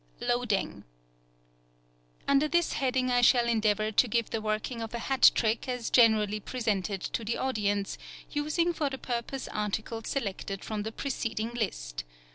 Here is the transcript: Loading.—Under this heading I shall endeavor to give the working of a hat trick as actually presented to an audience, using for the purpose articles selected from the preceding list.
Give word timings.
Loading.—Under 0.19 2.47
this 2.47 2.73
heading 2.73 3.11
I 3.11 3.21
shall 3.21 3.47
endeavor 3.47 3.91
to 3.91 4.07
give 4.07 4.31
the 4.31 4.41
working 4.41 4.81
of 4.81 4.95
a 4.95 4.97
hat 4.97 5.29
trick 5.35 5.69
as 5.69 5.91
actually 5.95 6.39
presented 6.39 7.01
to 7.01 7.21
an 7.31 7.37
audience, 7.37 7.99
using 8.31 8.73
for 8.73 8.89
the 8.89 8.97
purpose 8.97 9.47
articles 9.49 10.07
selected 10.07 10.63
from 10.63 10.81
the 10.81 10.91
preceding 10.91 11.51
list. 11.53 12.03